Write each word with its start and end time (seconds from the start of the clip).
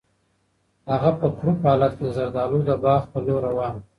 هغه 0.91 1.11
په 1.19 1.27
کړوپ 1.37 1.59
حالت 1.67 1.91
کې 1.97 2.03
د 2.05 2.09
زردالو 2.17 2.59
د 2.65 2.71
باغ 2.83 3.01
په 3.11 3.17
لور 3.25 3.41
روان 3.49 3.73
و. 3.77 3.81